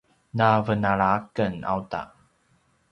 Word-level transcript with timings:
na 0.37 0.47
venala 0.65 1.11
ken 1.35 1.55
auta 1.73 2.01